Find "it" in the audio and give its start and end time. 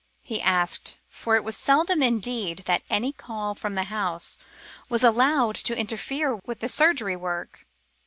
1.35-1.43